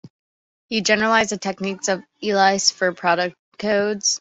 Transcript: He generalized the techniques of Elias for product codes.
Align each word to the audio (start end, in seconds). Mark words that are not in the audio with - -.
He 0.65 0.81
generalized 0.81 1.29
the 1.29 1.37
techniques 1.37 1.87
of 1.87 2.03
Elias 2.23 2.71
for 2.71 2.91
product 2.91 3.35
codes. 3.59 4.19